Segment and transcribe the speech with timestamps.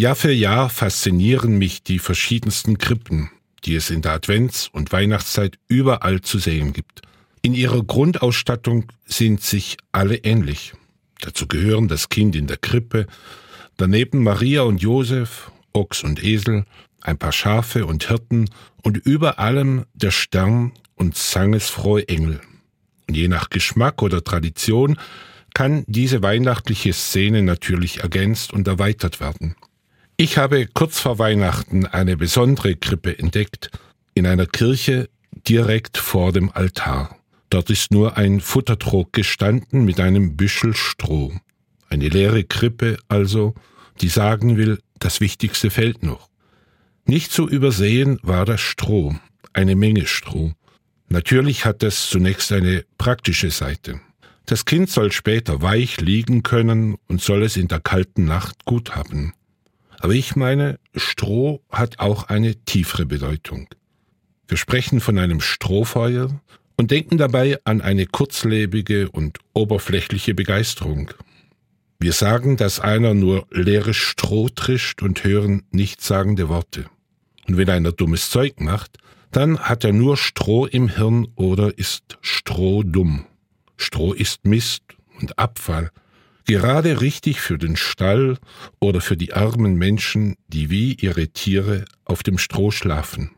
[0.00, 3.30] Jahr für Jahr faszinieren mich die verschiedensten Krippen,
[3.66, 7.02] die es in der Advents- und Weihnachtszeit überall zu sehen gibt.
[7.42, 10.72] In ihrer Grundausstattung sind sich alle ähnlich.
[11.20, 13.08] Dazu gehören das Kind in der Krippe,
[13.76, 16.64] daneben Maria und Josef, Ochs und Esel,
[17.02, 18.48] ein paar Schafe und Hirten
[18.82, 22.40] und über allem der Stern und sangesfrohe Engel.
[23.06, 24.98] Und je nach Geschmack oder Tradition
[25.52, 29.56] kann diese weihnachtliche Szene natürlich ergänzt und erweitert werden.
[30.22, 33.70] Ich habe kurz vor Weihnachten eine besondere Krippe entdeckt,
[34.12, 35.08] in einer Kirche
[35.48, 37.16] direkt vor dem Altar.
[37.48, 41.32] Dort ist nur ein Futtertrog gestanden mit einem Büschel Stroh.
[41.88, 43.54] Eine leere Krippe also,
[44.02, 46.28] die sagen will, das Wichtigste fällt noch.
[47.06, 49.14] Nicht zu übersehen war das Stroh,
[49.54, 50.52] eine Menge Stroh.
[51.08, 54.02] Natürlich hat es zunächst eine praktische Seite.
[54.44, 58.94] Das Kind soll später weich liegen können und soll es in der kalten Nacht gut
[58.94, 59.32] haben.
[60.00, 63.68] Aber ich meine, Stroh hat auch eine tiefere Bedeutung.
[64.48, 66.40] Wir sprechen von einem Strohfeuer
[66.76, 71.10] und denken dabei an eine kurzlebige und oberflächliche Begeisterung.
[71.98, 76.86] Wir sagen, dass einer nur leeres Stroh trischt und hören nichtssagende Worte.
[77.46, 78.96] Und wenn einer dummes Zeug macht,
[79.32, 83.26] dann hat er nur Stroh im Hirn oder ist strohdumm.
[83.76, 84.82] Stroh ist Mist
[85.20, 85.90] und Abfall,
[86.50, 88.36] gerade richtig für den Stall
[88.80, 93.30] oder für die armen Menschen, die wie ihre Tiere auf dem Stroh schlafen.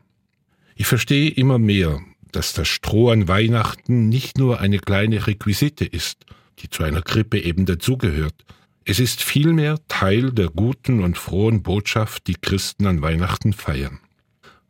[0.76, 2.00] Ich verstehe immer mehr,
[2.32, 6.24] dass das Stroh an Weihnachten nicht nur eine kleine Requisite ist,
[6.60, 8.46] die zu einer Krippe eben dazugehört.
[8.86, 14.00] Es ist vielmehr Teil der guten und frohen Botschaft, die Christen an Weihnachten feiern.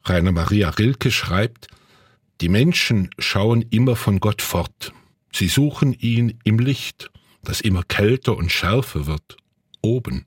[0.02, 1.68] Rainer Maria Rilke schreibt,
[2.40, 4.92] die Menschen schauen immer von Gott fort.
[5.32, 9.36] Sie suchen ihn im Licht, das immer kälter und schärfer wird,
[9.80, 10.26] oben.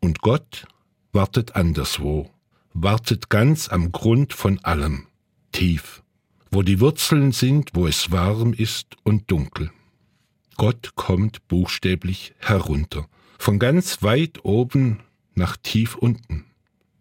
[0.00, 0.66] Und Gott
[1.12, 2.30] wartet anderswo,
[2.74, 5.06] wartet ganz am Grund von allem,
[5.52, 6.02] tief,
[6.50, 9.70] wo die Wurzeln sind, wo es warm ist und dunkel.
[10.56, 13.08] Gott kommt buchstäblich herunter,
[13.38, 15.00] von ganz weit oben
[15.34, 16.44] nach tief unten.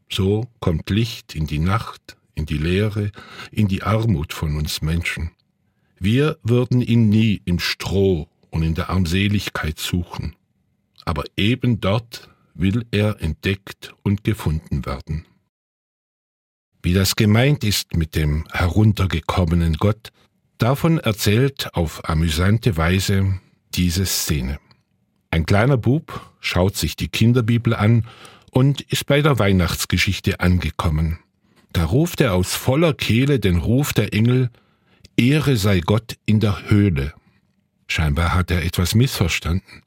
[0.10, 3.12] So kommt Licht in die Nacht, in die Leere,
[3.52, 5.32] in die Armut von uns Menschen.
[6.00, 10.36] Wir würden ihn nie im Stroh und in der Armseligkeit suchen,
[11.04, 15.26] aber eben dort will er entdeckt und gefunden werden.
[16.84, 20.12] Wie das gemeint ist mit dem heruntergekommenen Gott,
[20.58, 23.40] davon erzählt auf amüsante Weise
[23.74, 24.60] diese Szene.
[25.30, 28.06] Ein kleiner Bub schaut sich die Kinderbibel an
[28.52, 31.20] und ist bei der Weihnachtsgeschichte angekommen.
[31.72, 34.50] Da ruft er aus voller Kehle den Ruf der Engel,
[35.16, 37.14] Ehre sei Gott in der Höhle.
[37.92, 39.82] Scheinbar hat er etwas missverstanden.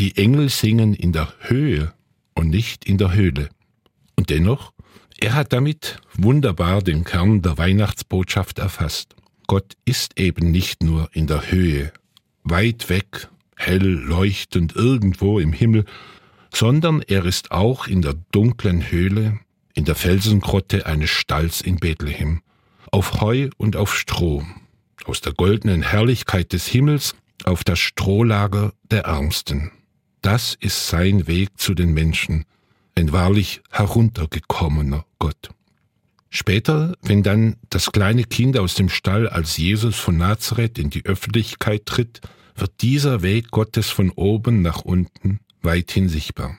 [0.00, 1.94] Die Engel singen in der Höhe
[2.34, 3.48] und nicht in der Höhle.
[4.16, 4.72] Und dennoch,
[5.20, 9.14] er hat damit wunderbar den Kern der Weihnachtsbotschaft erfasst.
[9.46, 11.92] Gott ist eben nicht nur in der Höhe,
[12.42, 15.84] weit weg, hell leuchtend irgendwo im Himmel,
[16.52, 19.38] sondern er ist auch in der dunklen Höhle,
[19.74, 22.42] in der Felsengrotte eines Stalls in Bethlehem,
[22.90, 24.42] auf Heu und auf Stroh,
[25.04, 29.70] aus der goldenen Herrlichkeit des Himmels auf das Strohlager der Ärmsten.
[30.22, 32.44] Das ist sein Weg zu den Menschen,
[32.94, 35.50] ein wahrlich heruntergekommener Gott.
[36.30, 41.04] Später, wenn dann das kleine Kind aus dem Stall als Jesus von Nazareth in die
[41.06, 42.20] Öffentlichkeit tritt,
[42.54, 46.58] wird dieser Weg Gottes von oben nach unten weithin sichtbar.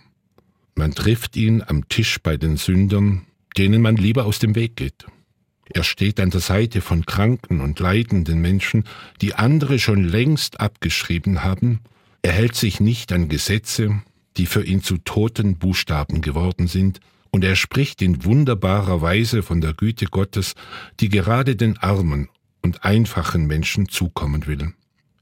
[0.76, 3.26] Man trifft ihn am Tisch bei den Sündern,
[3.58, 5.06] denen man lieber aus dem Weg geht.
[5.70, 8.86] Er steht an der Seite von kranken und leidenden Menschen,
[9.22, 11.80] die andere schon längst abgeschrieben haben.
[12.22, 14.02] Er hält sich nicht an Gesetze,
[14.38, 17.00] die für ihn zu toten Buchstaben geworden sind,
[17.32, 20.56] und er spricht in wunderbarer Weise von der Güte Gottes,
[21.00, 22.28] die gerade den armen
[22.64, 24.74] und einfachen Menschen zukommen will.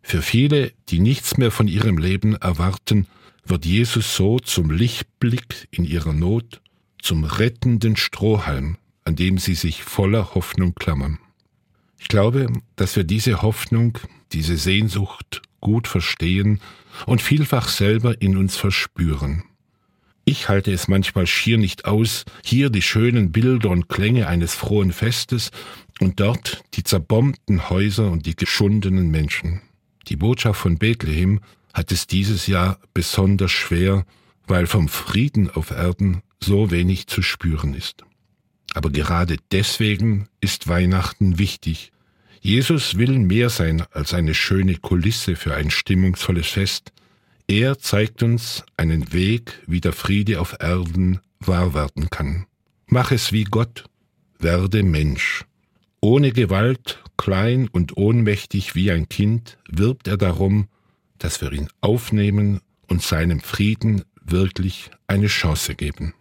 [0.02, 3.08] Für viele, die nichts mehr von ihrem Leben erwarten,
[3.46, 6.62] wird Jesus so zum Lichtblick in ihrer Not,
[7.02, 8.78] zum rettenden Strohhalm,
[9.08, 11.18] an dem sie sich voller Hoffnung klammern.
[11.98, 13.98] Ich glaube, dass wir diese Hoffnung,
[14.34, 16.60] diese Sehnsucht gut verstehen
[17.06, 19.44] und vielfach selber in uns verspüren.
[20.26, 24.92] Ich halte es manchmal schier nicht aus, hier die schönen Bilder und Klänge eines frohen
[24.92, 25.52] Festes
[26.02, 29.62] und dort die zerbombten Häuser und die geschundenen Menschen.
[30.10, 31.40] Die Botschaft von Bethlehem
[31.74, 34.06] hat es dieses Jahr besonders schwer,
[34.48, 38.04] weil vom Frieden auf Erden so wenig zu spüren ist.
[38.78, 41.92] Aber gerade deswegen ist Weihnachten wichtig.
[42.42, 46.92] Jesus will mehr sein als eine schöne Kulisse für ein stimmungsvolles Fest.
[47.48, 52.46] Er zeigt uns einen Weg, wie der Friede auf Erden wahr werden kann.
[52.86, 53.86] Mach es wie Gott,
[54.38, 55.44] werde Mensch.
[56.00, 60.68] Ohne Gewalt, klein und ohnmächtig wie ein Kind, wirbt er darum,
[61.18, 66.14] dass wir ihn aufnehmen und seinem Frieden wirklich eine Chance geben.